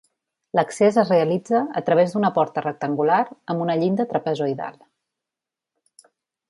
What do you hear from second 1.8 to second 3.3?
a través d'una porta rectangular